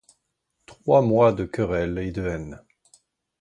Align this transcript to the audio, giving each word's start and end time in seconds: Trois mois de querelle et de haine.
Trois 0.65 1.03
mois 1.03 1.31
de 1.31 1.45
querelle 1.45 1.99
et 1.99 2.11
de 2.11 2.25
haine. 2.27 2.63